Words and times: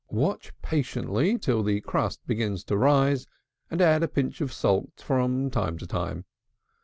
Watch 0.09 0.51
patiently 0.63 1.37
till 1.37 1.61
the 1.61 1.79
crust 1.79 2.25
begins 2.25 2.63
to 2.63 2.75
rise, 2.75 3.27
and 3.69 3.79
add 3.83 4.01
a 4.01 4.07
pinch 4.07 4.41
of 4.41 4.51
salt 4.51 4.89
from 4.97 5.51
time 5.51 5.77
to 5.77 5.85
time. 5.85 6.25